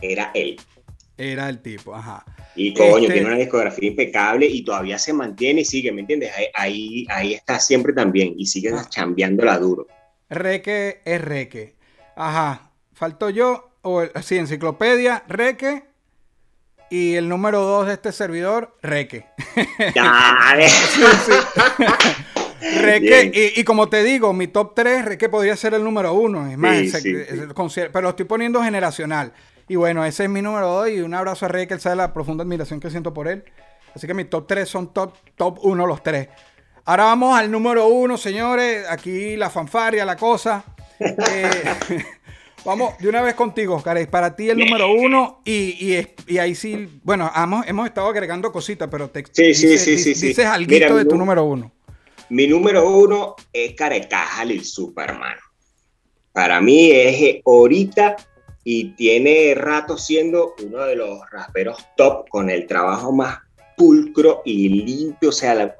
[0.00, 0.56] Era él.
[1.18, 2.24] Era el tipo, ajá.
[2.54, 6.32] Y coño, Este- tiene una discografía impecable y todavía se mantiene y sigue, ¿me entiendes?
[6.36, 8.84] Ahí, ahí, ahí está siempre también y sigue Ah.
[8.88, 9.86] chambeándola duro.
[10.32, 11.76] Reque es Reque.
[12.16, 12.70] Ajá.
[12.92, 15.84] Falto yo, o el- sí, enciclopedia, Reque.
[16.90, 19.26] Y el número 2 de este servidor, Reque.
[19.94, 20.68] Dale.
[22.80, 23.32] Reque, Bien.
[23.34, 26.50] y, y como te digo, mi top 3, Reque podría ser el número 1.
[26.52, 27.80] Es más, Sí, sí, sí.
[27.92, 29.32] pero lo estoy poniendo generacional.
[29.68, 32.12] Y bueno, ese es mi número 2 y un abrazo a Reque, él sabe la
[32.12, 33.44] profunda admiración que siento por él.
[33.94, 36.28] Así que mis top 3 son top, top 1 los tres.
[36.84, 38.84] Ahora vamos al número 1, señores.
[38.88, 40.64] Aquí la fanfaria, la cosa.
[40.98, 41.50] Eh,
[42.64, 44.08] vamos de una vez contigo, Oscar.
[44.10, 48.88] Para ti el número 1 y, y, ahí sí, bueno, hemos, hemos estado agregando cositas,
[48.90, 50.26] pero te Sí, sí, sí, dices- sí, sí.
[50.28, 51.70] dices algo Mira, de tu número 1.
[52.30, 55.36] Mi número uno es Carecaja Lil Superman.
[56.32, 58.16] Para mí es eh, ahorita
[58.64, 63.38] y tiene rato siendo uno de los raperos top con el trabajo más
[63.76, 65.74] pulcro y limpio, o sea, la-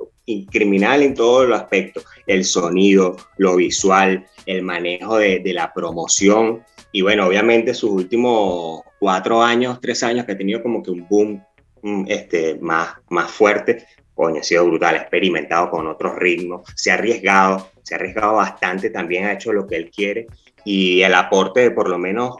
[0.50, 2.04] criminal en todos los aspectos.
[2.26, 6.64] El sonido, lo visual, el manejo de, de la promoción.
[6.92, 11.08] Y bueno, obviamente sus últimos cuatro años, tres años que ha tenido como que un
[11.08, 11.42] boom
[11.82, 16.90] mm, este, más, más fuerte, coño, ha sido brutal, ha experimentado con otros ritmos, se
[16.90, 20.26] ha arriesgado, se ha arriesgado bastante, también ha hecho lo que él quiere
[20.64, 22.36] y el aporte de por lo menos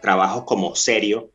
[0.00, 1.30] trabajos como serio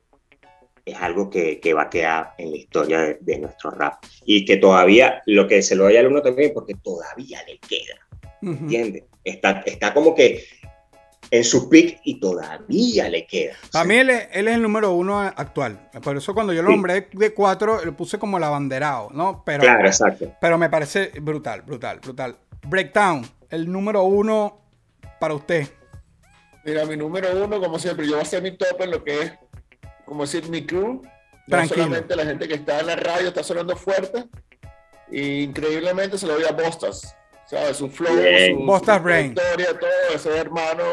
[0.91, 4.45] es algo que, que va a quedar en la historia de, de nuestro rap y
[4.45, 7.95] que todavía, lo que se lo doy al uno también, porque todavía le queda,
[8.41, 9.03] ¿entiendes?
[9.23, 10.45] Está, está como que
[11.29, 13.53] en su pick y todavía le queda.
[13.67, 15.89] O sea, A mí él es, él es el número uno actual.
[16.01, 16.75] Por eso cuando yo lo Sí.
[16.75, 19.43] nombré de cuatro, lo puse como el abanderado, ¿no?
[19.45, 20.31] Pero, claro, exacto.
[20.39, 22.37] pero me parece brutal, brutal, brutal.
[22.65, 24.61] Breakdown, el número uno
[25.19, 25.67] para usted.
[26.63, 29.21] Mira, mi número uno, como siempre, yo voy a hacer mi top en lo que
[29.21, 29.31] es,
[30.07, 31.01] como decir, mi crew.
[31.03, 31.83] No Tranquilo.
[31.85, 34.25] solamente la gente que está en la radio está sonando fuerte.
[35.11, 37.15] Y increíblemente se lo doy a Bostas.
[37.45, 37.77] ¿Sabes?
[37.77, 38.57] Su flow, Bien.
[38.57, 39.27] su, Bostas su Brain.
[39.27, 40.83] historia, todo ese hermano,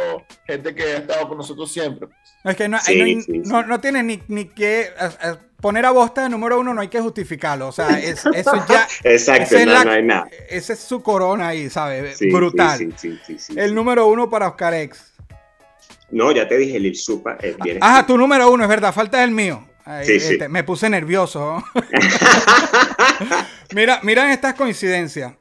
[0.46, 2.09] gente que ha estado con nosotros siempre.
[2.44, 3.42] Es que no, Sí, no, sí, sí.
[3.50, 6.81] no, no tienes ni, ni que a- a poner a Bosta de número uno, no
[6.81, 7.66] hay que justificarlo.
[7.66, 8.87] O sea, es- eso ya.
[9.03, 10.29] Exacto, esa es no, la- no hay nada.
[10.48, 12.18] Ese es su corona ahí, ¿sabes?
[12.18, 12.79] Sí, Brutal.
[12.79, 15.12] sí, sí, sí, sí, El número uno para Oscar X.
[16.11, 19.23] No, ya te dije, Lil Supa es bien Ajá, tu número uno, es verdad, falta
[19.25, 19.67] el mío.
[20.03, 20.33] Sí, sí.
[20.35, 21.62] este, Me puse nervioso.
[23.75, 25.35] mira, miran estas coincidencias.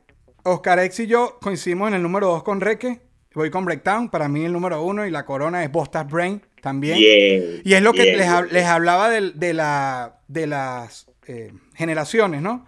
[0.44, 3.02] Oscar X y yo coincidimos en el número dos con Reque.
[3.36, 4.10] Voy con Breakdown.
[4.10, 6.98] Para mí el número uno y la corona es Bostas Brain también.
[7.00, 12.68] Y es lo que les, les hablaba del- de, la, de las eh, generaciones, ¿no?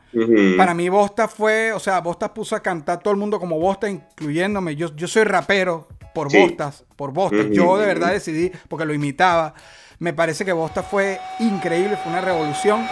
[0.58, 3.90] Para mí Bosta fue, o sea, Bostas puso a cantar todo el mundo como Bosta,
[3.90, 4.76] incluyéndome.
[4.76, 6.39] Yo, yo soy rapero por Sí.
[6.39, 7.45] Bostas, por Bostas.
[7.51, 9.54] Yo de verdad decidí, porque lo imitaba.
[9.99, 12.88] Me parece que Bostas fue increíble, fue una revolución.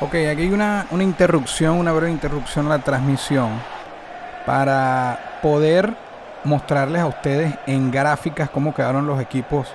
[0.00, 3.50] Ok, aquí hay una, una interrupción, una breve interrupción a la transmisión
[4.44, 5.94] para poder
[6.42, 9.68] mostrarles a ustedes en gráficas cómo quedaron los equipos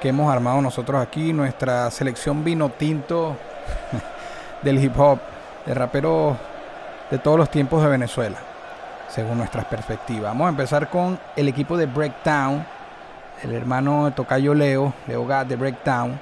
[0.00, 3.36] que hemos armado nosotros aquí, nuestra selección vino tinto
[4.62, 5.18] del hip hop,
[5.66, 6.36] de raperos
[7.10, 8.38] de todos los tiempos de Venezuela,
[9.08, 10.32] según nuestras perspectivas.
[10.32, 12.64] Vamos a empezar con el equipo de Breakdown,
[13.42, 16.18] el hermano de Tocayo Leo, Leo Gat de Breakdown.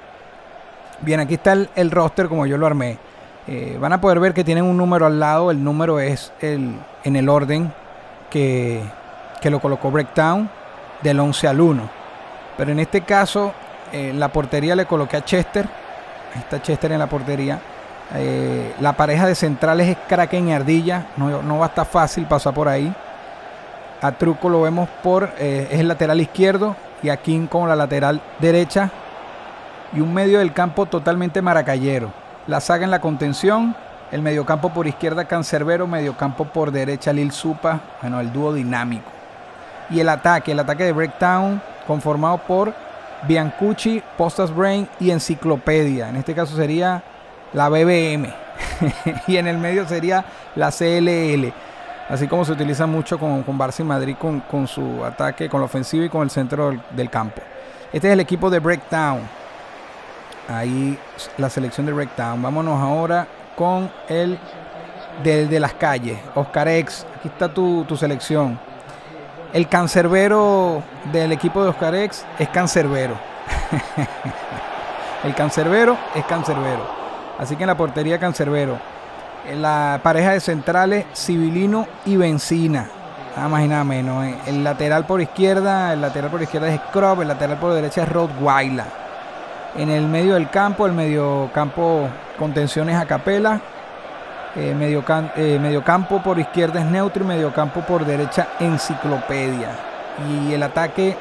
[1.01, 2.97] Bien, aquí está el, roster como yo lo armé.
[3.47, 6.75] Eh, van a poder ver que tienen un número al lado, el número es el,
[7.03, 7.71] en el orden
[8.29, 8.81] que,
[9.41, 10.49] que lo colocó Breakdown
[11.01, 11.89] del 11 al 1.
[12.57, 13.53] Pero en este caso,
[13.91, 15.65] en la portería le coloqué a Chester.
[16.33, 17.59] Ahí está Chester en la portería.
[18.13, 21.07] Eh, la pareja de centrales es Kraken y Ardilla.
[21.17, 22.93] No, va a estar fácil pasar por ahí.
[24.01, 25.31] A Truco lo vemos por.
[25.39, 26.75] Eh, es el lateral izquierdo.
[27.01, 28.89] Y a King como la lateral derecha.
[29.93, 32.11] Y un medio del campo totalmente maracayero.
[32.47, 33.75] La saga en la contención.
[34.11, 35.87] El mediocampo por izquierda Cancerbero.
[35.87, 37.79] Mediocampo por derecha Lil Supa.
[38.01, 39.09] Bueno, el dúo dinámico.
[39.89, 40.51] Y el ataque.
[40.51, 41.61] El ataque de Breakdown.
[41.87, 42.73] Conformado por
[43.27, 46.09] Biancucci, Postas Brain y Enciclopedia.
[46.09, 47.03] En este caso sería
[47.55, 48.31] la BBM.
[49.27, 50.23] y en el medio sería
[50.55, 51.51] la CLL.
[52.09, 55.65] Así como se utiliza mucho con, con Barça y Madrid con, su ataque, con la
[55.65, 57.41] ofensiva y con el centro del, campo.
[57.91, 59.21] Este es el equipo de Breakdown.
[60.47, 60.99] Ahí
[61.37, 62.41] la selección de Breakdown.
[62.41, 64.37] Vámonos ahora con el
[65.23, 66.19] de, las calles.
[66.35, 67.07] Oscar X.
[67.17, 68.59] Aquí está tu, tu selección.
[69.51, 73.15] El cancerbero del equipo de Oscar X es cancerbero.
[75.23, 77.04] el cancerbero es cancerbero.
[77.37, 78.77] Así que en la portería cancerbero.
[79.49, 82.87] En la pareja de centrales, Civilino y Benzina.
[83.35, 84.23] Nada más y nada menos.
[84.25, 84.35] ¿eh?
[84.47, 88.09] El lateral por izquierda, el lateral por izquierda es Scrub, el lateral por derecha es
[88.09, 88.85] Rottweiler.
[89.75, 92.07] En el medio del campo, el medio campo
[92.39, 93.59] contenciones a capela.
[94.55, 95.03] Eh, medio,
[95.35, 99.69] eh, medio, campo por izquierda es neutro y medio campo por derecha enciclopedia.
[100.29, 101.17] Y el ataque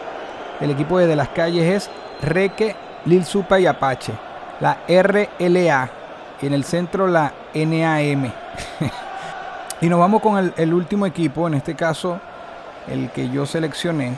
[0.61, 1.91] del equipo de, las calles es
[2.23, 4.13] Reque, Lil Supa y Apache.
[4.61, 6.04] La RLA.
[6.43, 8.33] En el centro la NAM.
[9.81, 12.21] y nos vamos con el, el, último equipo, en este caso
[12.89, 14.15] el que yo seleccioné.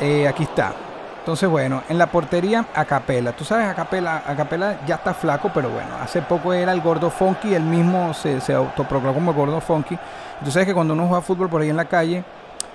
[0.00, 0.72] Eh, aquí está.
[1.18, 3.32] Entonces, bueno, en la portería, Acapela.
[3.32, 7.54] Tú sabes, Acapela, Acapela ya está flaco, pero bueno, hace poco era el gordo funky,
[7.54, 9.98] él mismo se, se autoproclamó como gordo funky.
[10.42, 12.24] Tú sabes que cuando uno juega fútbol por ahí en la calle,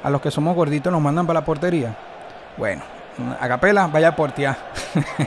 [0.04, 1.96] a los que somos gorditos nos mandan para la portería.
[2.56, 2.84] Bueno,
[3.40, 4.56] Acapela, vaya a portear.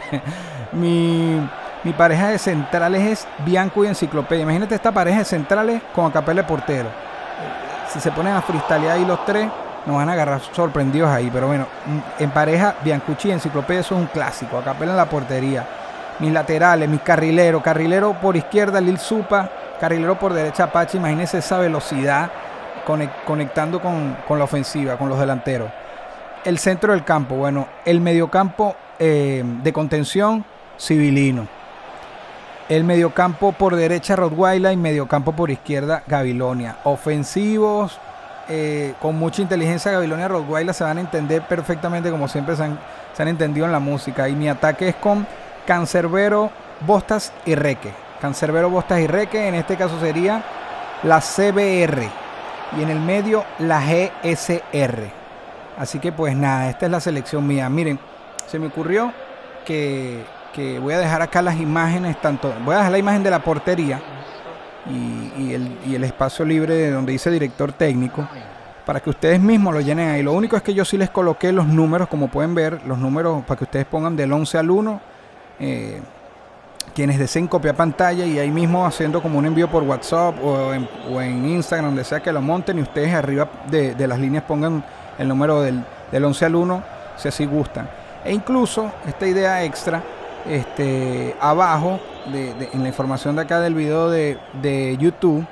[0.73, 1.41] mi,
[1.85, 4.43] mi pareja de centrales es Bianco y Enciclopedia.
[4.43, 6.89] Imagínate esta pareja de centrales con Acapela de portero.
[7.89, 9.49] Si se ponen a freestylear ahí los tres,
[9.87, 11.31] nos van a agarrar sorprendidos ahí.
[11.33, 14.59] Pero bueno, mm, en pareja, Biancucci y Enciclopedia eso es un clásico.
[14.59, 15.67] Acapela en la portería.
[16.19, 17.63] Mis laterales, mis carrileros.
[17.63, 19.49] Carrilero por izquierda, Lil Supa.
[19.81, 20.99] Carrilero por derecha, Apache.
[20.99, 22.31] Imagínense esa velocidad
[23.27, 25.71] conectando con, la ofensiva, con los delanteros.
[26.45, 30.45] El centro del campo, bueno, el mediocampo eh, de contención,
[30.79, 31.58] Civilino.
[32.69, 34.73] El mediocampo por derecha, Rottweiler.
[34.73, 36.77] Y mediocampo por izquierda, Gabilonia.
[36.85, 37.99] Ofensivos,
[38.51, 43.29] eh, con mucha inteligencia Gabilonia Rottweiler se van a entender perfectamente como siempre se han,
[43.29, 44.29] entendido en la música.
[44.29, 45.27] Y mi ataque es con
[45.67, 46.51] Cancerbero,
[46.87, 47.93] Bostas y Reque.
[48.21, 50.43] Cancerbero, Bostas y Reque, en este caso sería
[51.03, 52.09] la CBR.
[52.79, 55.11] Y en el medio la GSR.
[55.79, 57.69] Así que pues nada, esta es la selección mía.
[57.69, 57.99] Miren,
[58.47, 59.13] se me ocurrió
[59.65, 60.25] que,
[60.81, 64.01] voy a dejar acá las imágenes, tanto, voy a dejar la imagen de la portería
[64.91, 65.53] y,
[65.95, 68.27] el, espacio libre de donde dice director técnico
[68.85, 70.23] para que ustedes mismos lo llenen ahí.
[70.23, 73.45] Lo único es que yo sí les coloqué los números, como pueden ver, los números
[73.45, 75.01] para que ustedes pongan del 11 al 1.
[75.61, 76.01] Eh,
[76.95, 81.45] quienes deseen copiar pantalla y ahí mismo haciendo como un envío por WhatsApp o en,
[81.45, 84.83] Instagram, donde sea que lo monten y ustedes arriba de, las líneas pongan
[85.19, 86.83] el número del, del 11 al 1
[87.17, 87.89] si así gustan.
[88.25, 90.03] E incluso esta idea extra
[90.49, 92.01] este, abajo
[92.33, 95.47] en la información de acá del video de, YouTube,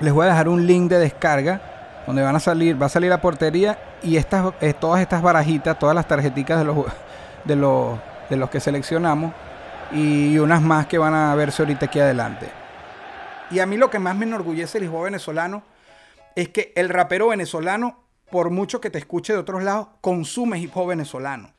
[0.00, 1.60] les voy a dejar un link de descarga
[2.06, 5.78] donde van a salir, va a salir la portería y estas, eh, todas estas barajitas,
[5.78, 6.76] todas las tarjeticas de los,
[7.44, 9.32] de los, de los que seleccionamos
[9.92, 12.48] y unas más que van a verse ahorita aquí adelante.
[13.50, 15.62] Y a mí lo que más me enorgullece el hip venezolano
[16.36, 20.76] es que el rapero venezolano, por mucho que te escuche de otros lados, consume hip
[20.76, 21.52] hop venezolano.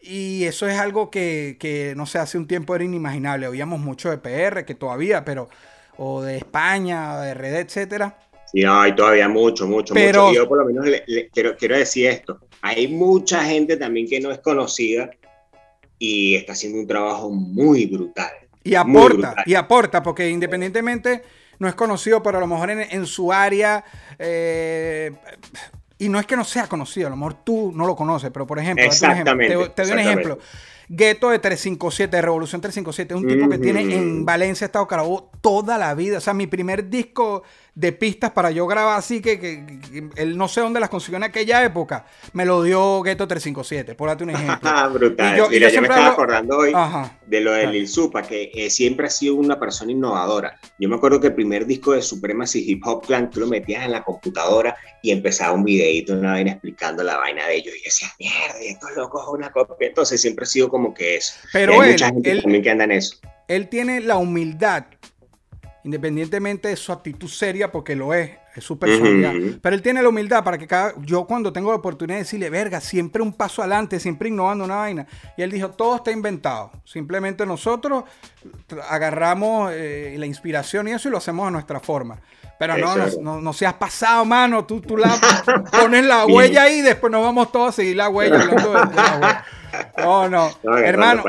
[0.00, 3.48] Y eso es algo que, no sé, hace un tiempo era inimaginable.
[3.48, 5.48] Oíamos mucho de PR, que todavía, pero,
[5.96, 8.18] o de España, o de Red, etcétera.
[8.52, 10.36] Sí, hay todavía mucho, mucho, pero, mucho.
[10.36, 10.86] Yo por lo menos
[11.32, 12.40] quiero, quiero decir esto.
[12.62, 15.10] Hay mucha gente también que no es conocida
[15.98, 18.30] y está haciendo un trabajo muy brutal.
[18.62, 21.22] Y aporta, y aporta, porque independientemente
[21.58, 23.84] no es conocido, pero a lo mejor en, su área
[24.18, 25.12] eh,
[25.98, 28.46] y no es que no sea conocido, a lo mejor tú no lo conoces, pero
[28.46, 30.38] por ejemplo, exactamente, te, te doy un ejemplo.
[30.88, 35.30] Gueto de 357, de Revolución 357, es un tipo que tiene en Valencia, Estado Carabobo,
[35.40, 36.18] toda la vida.
[36.18, 37.42] O sea, mi primer disco
[37.76, 41.24] de pistas para yo grabar así, que, que, él no sé dónde las consiguió en
[41.24, 44.58] aquella época, me lo dio Gueto 357, por darte un ejemplo.
[44.62, 45.36] Ah, brutal.
[45.36, 46.72] yo, Mira, yo, me estaba acordando hoy
[47.26, 50.58] de lo de Lil Supa, que eh, siempre ha sido una persona innovadora.
[50.78, 53.84] Yo me acuerdo que el primer disco de Supremacy Hip Hop Clan, tú lo metías
[53.84, 57.74] en la computadora y empezaba un videito, una vaina explicando la vaina de ellos.
[57.74, 59.88] Y yo decía, mierda, estos locos es una copia.
[59.88, 61.34] Entonces siempre ha sido como que eso.
[61.52, 63.16] Pero hay él, mucha gente él, también que anda en eso.
[63.48, 64.86] Él tiene la humildad
[65.86, 69.34] independientemente de su actitud seria, porque lo es, es su personalidad.
[69.34, 69.58] Uh -huh.
[69.62, 72.50] Pero él tiene la humildad para que cada, yo cuando tengo la oportunidad de decirle,
[72.50, 75.06] verga, siempre un paso adelante, siempre innovando una vaina.
[75.36, 76.72] Y él dijo, todo está inventado.
[76.84, 78.02] Simplemente nosotros
[78.90, 82.18] agarramos eh, la inspiración y eso y lo hacemos a nuestra forma.
[82.58, 84.64] Pero no, no, no, no, seas pasado, mano.
[84.64, 85.14] Tú, tú la
[85.70, 88.40] pones la huella ahí y después nos vamos todos a seguir la huella.
[88.40, 89.44] Hablando de, de la huella.
[89.98, 90.50] No, no.
[90.62, 91.24] no hermano,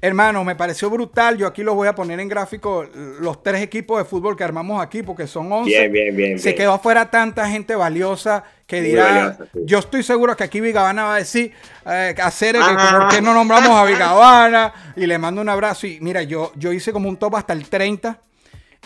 [0.00, 1.36] hermano, me pareció brutal.
[1.36, 2.84] Yo aquí los voy a poner en gráfico
[3.20, 5.70] los tres equipos de fútbol que armamos aquí porque son 11.
[5.70, 6.38] Bien, bien, bien.
[6.38, 6.58] Se bien.
[6.58, 9.60] quedó afuera tanta gente valiosa que Muy dirá, valiosa, sí.
[9.64, 11.52] yo estoy seguro que aquí Vigavana va a decir,
[11.86, 15.86] eh, hacer que, que por qué no nombramos a Vigavana y le mando un abrazo.
[15.86, 18.20] Y mira, yo, yo hice como un top hasta el 30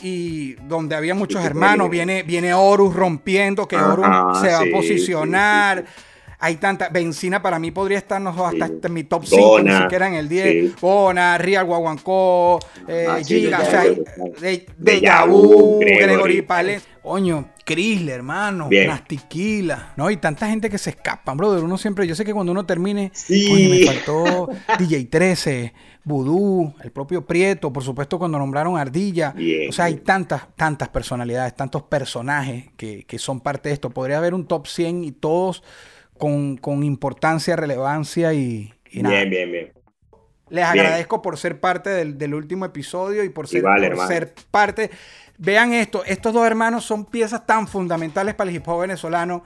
[0.02, 4.06] y donde había muchos hermanos, viene, viene Horus rompiendo, que Horus
[4.40, 5.78] se va a posicionar.
[5.78, 6.09] Sí, sí,
[6.40, 6.88] hay tanta.
[6.88, 10.28] Benzina para mí podría estarnos hasta, hasta en mi top 5, ni siquiera en el
[10.28, 10.44] 10.
[10.46, 10.74] Sí.
[10.80, 16.82] Bona, Real Guaguancó, eh, ah, Giga, o sea, de, de Yahoo, Gregory Pales.
[17.02, 18.68] Coño, Chrysler, hermano.
[18.70, 20.10] Nastiquila, ¿no?
[20.10, 21.62] Y tanta gente que se escapan, brother.
[21.62, 23.48] Uno siempre, yo sé que cuando uno termine, sí.
[23.48, 24.48] coño, me faltó
[24.78, 25.74] DJ 13,
[26.04, 29.32] Vudú, el propio Prieto, por supuesto, cuando nombraron Ardilla.
[29.32, 33.90] Bien, o sea, hay tantas, tantas personalidades, tantos personajes que, que son parte de esto.
[33.90, 35.62] Podría haber un top 100 y todos
[36.20, 39.16] con, con importancia, relevancia y, y nada.
[39.16, 39.72] Bien, bien, bien.
[40.50, 40.84] Les bien.
[40.84, 44.90] agradezco por ser parte del, del, último episodio y por ser, Igual, por ser parte.
[45.38, 49.42] Vean esto, estos dos hermanos son piezas tan fundamentales para el hip hop venezolano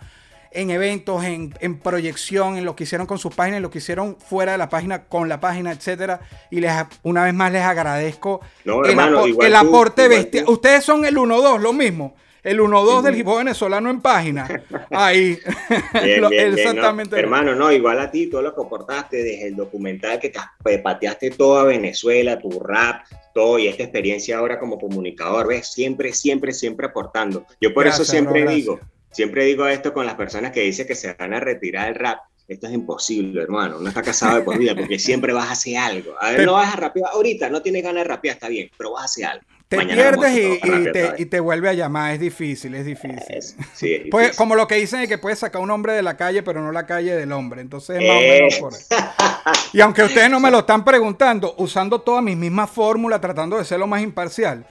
[0.51, 3.79] en eventos, en, en, proyección, en lo que hicieron con sus páginas, en lo que
[3.79, 6.21] hicieron fuera de la página, con la página, etcétera.
[6.51, 10.45] Y les, una vez más les agradezco no, el, hermano, el aporte bestial.
[10.49, 12.17] Ustedes son el 1-2, lo mismo.
[12.45, 14.65] El 1-2 del hop venezolano en página.
[14.91, 15.39] Ahí.
[16.05, 17.17] Bien, bien, exactamente.
[17.17, 17.37] Bien, no.
[17.37, 21.31] Hermano, no, igual a ti, todo lo que aportaste desde el documental que te pateaste
[21.31, 26.87] toda Venezuela, tu rap, todo y esta experiencia ahora como comunicador, ves, siempre, siempre, siempre
[26.87, 27.47] aportando.
[27.61, 28.81] Yo por gracias, eso siempre bro, digo,
[29.11, 32.19] siempre digo esto con las personas que dicen que se van a retirar del rap.
[32.47, 33.81] Esto es imposible, hermano.
[33.81, 36.15] No está casado de por vida porque siempre vas a hacer algo.
[36.21, 38.93] A ver, no vas a rapear ahorita, no tienes ganas de rapear, está bien, pero
[38.93, 39.47] vas a hacer algo.
[39.75, 43.23] Te Mañana pierdes y, y, te, y, te, vuelve a llamar, es difícil, es difícil.
[43.29, 46.03] Es, sí, es pues, como lo que dicen es que puedes sacar un hombre de
[46.03, 47.61] la calle, pero no la calle del hombre.
[47.61, 48.27] Entonces, es más eh.
[48.27, 48.95] o menos por eso.
[49.73, 53.65] Y aunque ustedes no me lo están preguntando, usando todas mis mismas fórmulas, tratando de
[53.65, 54.65] ser lo más imparcial,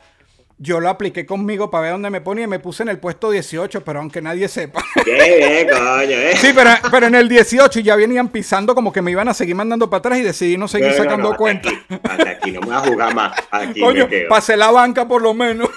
[0.58, 3.32] yo lo apliqué conmigo para ver dónde me ponía y me puse en el puesto
[3.32, 4.84] 18, pero aunque nadie sepa.
[5.06, 6.34] Qué bien, coño, eh.
[6.38, 9.56] Sí, pero, pero en el 18 ya venían pisando como que me iban a seguir
[9.56, 11.70] mandando para atrás y decidí no seguir no, sacando no, cuenta.
[11.70, 13.34] Aquí, hasta aquí no me voy a jugar más.
[13.52, 15.70] Aquí coño, pasé la banca por lo menos.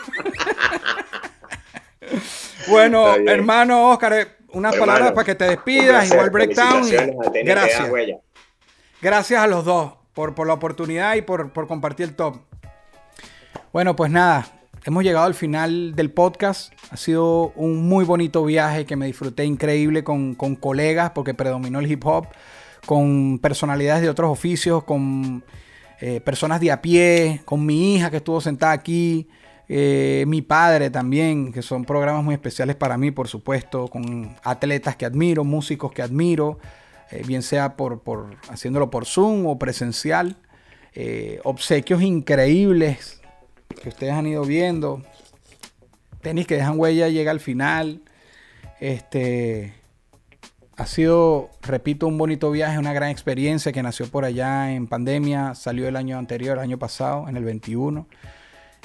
[2.68, 6.86] bueno, hermano Oscar, eh, unas hermano, palabras para que te despidas, igual breakdown.
[6.86, 7.90] Y gracias.
[9.00, 12.38] Gracias a los dos por, por la oportunidad y por, por compartir el top.
[13.72, 14.46] Bueno, pues nada,
[14.86, 16.72] hemos llegado al final del podcast.
[16.90, 21.90] Ha sido un muy bonito viaje que me disfruté increíble con, colegas porque predominó el
[21.90, 22.28] hip hop,
[22.86, 25.44] con personalidades de otros oficios, con
[26.00, 29.28] eh, personas de a pie, con mi hija que estuvo sentada aquí,
[29.68, 34.94] eh, mi padre también, que son programas muy especiales para mí, por supuesto, con atletas
[34.94, 36.60] que admiro, músicos que admiro,
[37.10, 40.36] eh, bien sea por, por, haciéndolo por Zoom o presencial.
[41.44, 43.20] Obsequios increíbles
[43.68, 45.02] que ustedes han ido viendo.
[46.20, 48.02] Tenis que dejan huella llega al final.
[48.80, 49.74] Este
[50.76, 55.54] ha sido, repito, un bonito viaje, una gran experiencia que nació por allá en pandemia,
[55.54, 58.06] salió el año anterior, el año pasado, en el 21.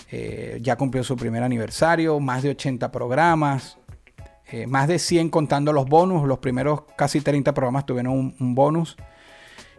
[0.09, 3.77] Eh, ya cumplió su primer aniversario, más de 80 programas,
[4.49, 8.55] eh, más de 100 contando los bonus, los primeros casi 30 programas tuvieron un, un
[8.55, 8.95] bonus.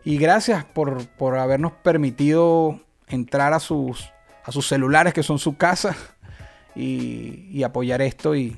[0.04, 4.11] Y gracias por, por habernos permitido entrar a sus
[4.44, 5.96] a sus celulares que son su casa
[6.74, 8.34] y, apoyar esto.
[8.34, 8.56] Y,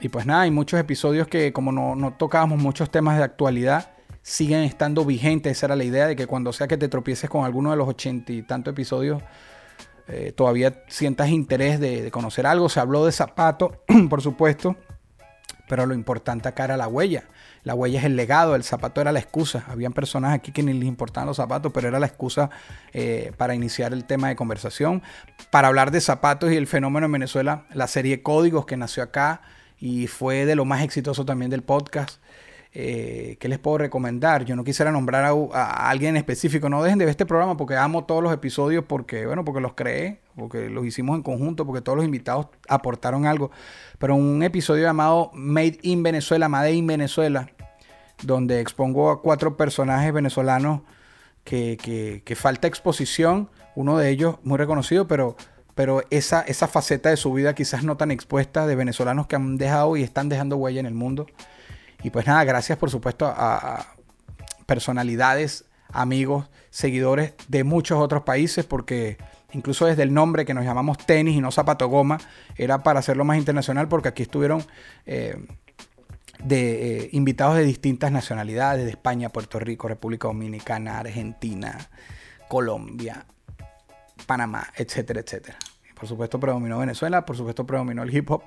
[0.00, 3.90] y, pues nada, hay muchos episodios que como no, no, tocábamos muchos temas de actualidad,
[4.22, 5.58] siguen estando vigentes.
[5.58, 7.88] Esa era la idea de que cuando sea que te tropieces con alguno de los
[7.88, 9.22] ochenta y tantos episodios,
[10.08, 12.68] eh, todavía sientas interés de, de, conocer algo.
[12.68, 14.76] Se habló de zapato, por supuesto.
[15.68, 17.24] pero lo importante acá era la huella.
[17.64, 19.64] La huella es el legado, el zapato era la excusa.
[19.68, 22.50] Habían personas aquí que ni les importaban los zapatos, pero era la excusa
[22.92, 25.02] eh, para iniciar el tema de conversación.
[25.50, 29.42] Para hablar de zapatos y el fenómeno en Venezuela, la serie Códigos que nació acá
[29.78, 32.20] y fue de lo más exitoso también del podcast.
[32.74, 34.46] Eh, ¿Qué les puedo recomendar?
[34.46, 36.68] Yo no quisiera nombrar a, alguien en específico.
[36.68, 39.74] No dejen de ver este programa porque amo todos los episodios, porque, bueno, porque los
[39.74, 43.50] creé, porque los hicimos en conjunto, porque todos los invitados aportaron algo.
[43.98, 47.50] Pero un episodio llamado Made in Venezuela, Made in Venezuela,
[48.22, 50.80] donde expongo a cuatro personajes venezolanos
[51.44, 53.50] que, que, falta exposición.
[53.74, 55.36] Uno de ellos muy reconocido, pero
[55.74, 59.56] pero esa, esa faceta de su vida quizás no tan expuesta de venezolanos que han
[59.56, 61.26] dejado y están dejando huella en el mundo.
[62.02, 63.86] Y pues nada, gracias por supuesto a,
[64.66, 69.18] personalidades, amigos, seguidores de muchos otros países, porque
[69.52, 72.18] incluso desde el nombre que nos llamamos tenis y no zapato goma,
[72.56, 74.64] era para hacerlo más internacional, porque aquí estuvieron
[75.04, 75.36] eh,
[76.42, 81.90] de, eh, invitados de distintas nacionalidades, de España, Puerto Rico, República Dominicana, Argentina,
[82.48, 83.26] Colombia,
[84.26, 85.58] Panamá, etcétera, etcétera.
[85.94, 88.42] Por supuesto predominó Venezuela, por supuesto predominó el hip hop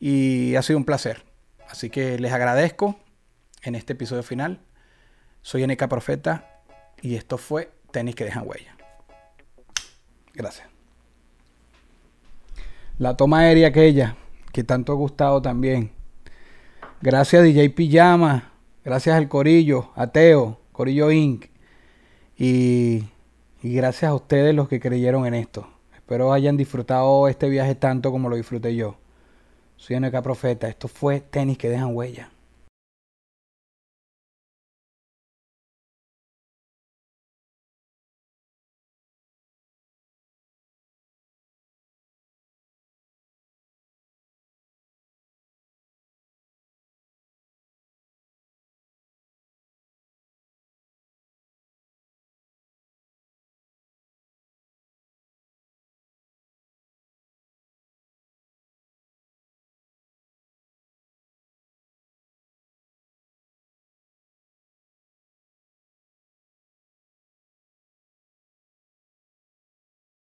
[0.00, 1.31] y ha sido un placer.
[1.72, 2.96] Así que les agradezco
[3.62, 4.60] en este episodio final.
[5.40, 6.60] Soy NK Profeta
[7.00, 8.76] y esto fue Tenis que dejan huella.
[10.34, 10.68] Gracias.
[12.98, 14.16] La toma aérea aquella
[14.52, 15.92] que tanto ha gustado también.
[17.00, 18.52] Gracias DJ Pijama,
[18.84, 21.46] gracias al Corillo, a Teo, Corillo Inc.
[22.36, 23.04] Y,
[23.62, 25.70] y gracias a ustedes los que creyeron en esto.
[25.94, 28.98] Espero hayan disfrutado este viaje tanto como lo disfruté yo.
[29.82, 30.68] Soy NK Profeta.
[30.68, 32.30] Esto fue tenis que dejan huella.